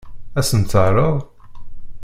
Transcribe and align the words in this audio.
Ad 0.39 0.45
sen-t-teɛṛeḍ? 0.47 1.15